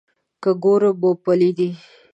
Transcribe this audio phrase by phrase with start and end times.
[0.41, 1.69] که ګورم مومپلي دي.